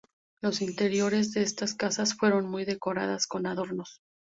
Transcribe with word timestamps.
Los 0.41 0.61
interiores 0.63 1.31
de 1.31 1.43
estas 1.43 1.75
casas 1.75 2.15
fueron 2.15 2.49
muy 2.49 2.65
decoradas 2.65 3.27
con 3.27 3.45
adornos. 3.45 4.01